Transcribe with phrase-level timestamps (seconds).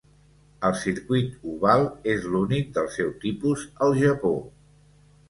[0.69, 4.33] El circuit oval és l'únic del seu tipus al Japó.